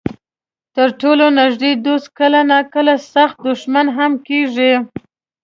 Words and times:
تر 0.75 0.89
ټولو 1.01 1.25
نږدې 1.39 1.71
دوست 1.85 2.07
کله 2.19 2.39
ناکله 2.51 2.93
سخت 3.13 3.37
دښمن 3.47 3.87
هم 3.97 4.11
کېږي. 4.27 4.73